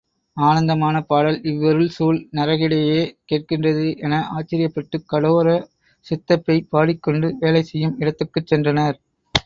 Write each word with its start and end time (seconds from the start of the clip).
ஆனந்தமான 0.37 0.95
பாடல் 1.01 1.37
இவ்விருள்குழ், 1.43 2.17
நரகிடையே 2.31 3.01
கேட்கின்றதே 3.29 3.87
என 3.99 4.23
ஆச்சரியப்பட்டுக் 4.33 5.07
கடோர 5.07 5.47
சித்தப்பேய் 6.07 6.67
பாடிக்கொண்டு 6.69 7.29
வேலை 7.39 7.63
செய்யும் 7.63 7.97
இடத்துக்குச் 7.99 8.51
சென்றனர். 8.51 8.97